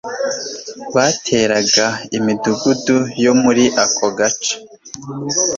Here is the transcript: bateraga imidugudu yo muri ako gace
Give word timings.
bateraga 0.95 1.87
imidugudu 2.17 2.97
yo 3.25 3.33
muri 3.41 3.63
ako 3.83 4.05
gace 4.17 4.53